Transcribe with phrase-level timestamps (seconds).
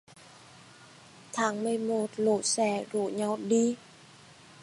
[1.33, 3.75] Tháng mười một lũ sẻ rủ nhau đi